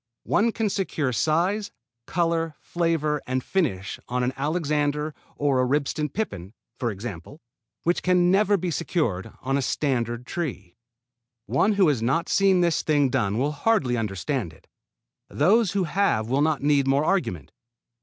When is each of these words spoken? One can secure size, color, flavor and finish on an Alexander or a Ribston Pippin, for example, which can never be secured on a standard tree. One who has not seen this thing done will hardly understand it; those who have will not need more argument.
One 0.25 0.51
can 0.51 0.67
secure 0.71 1.13
size, 1.13 1.69
color, 2.07 2.55
flavor 2.59 3.21
and 3.27 3.43
finish 3.43 3.99
on 4.09 4.23
an 4.23 4.33
Alexander 4.35 5.13
or 5.35 5.59
a 5.59 5.63
Ribston 5.65 6.09
Pippin, 6.09 6.55
for 6.79 6.89
example, 6.89 7.39
which 7.83 8.01
can 8.01 8.31
never 8.31 8.57
be 8.57 8.71
secured 8.71 9.31
on 9.43 9.59
a 9.59 9.61
standard 9.61 10.25
tree. 10.25 10.75
One 11.45 11.73
who 11.73 11.87
has 11.87 12.01
not 12.01 12.29
seen 12.29 12.61
this 12.61 12.81
thing 12.81 13.09
done 13.09 13.37
will 13.37 13.51
hardly 13.51 13.95
understand 13.95 14.53
it; 14.53 14.65
those 15.29 15.73
who 15.73 15.83
have 15.83 16.27
will 16.27 16.41
not 16.41 16.63
need 16.63 16.87
more 16.87 17.05
argument. 17.05 17.51